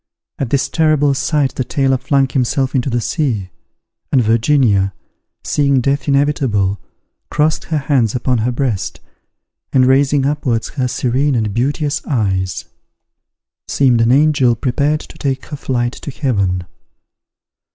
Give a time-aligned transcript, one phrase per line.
[0.39, 3.51] At this terrible sight the sailor flung himself into the sea;
[4.11, 4.95] and Virginia,
[5.43, 6.79] seeing death inevitable,
[7.29, 8.99] crossed her hands upon her breast,
[9.71, 12.65] and raising upwards her serene and beauteous eyes,
[13.67, 16.63] seemed an angel prepared to take her flight to Heaven.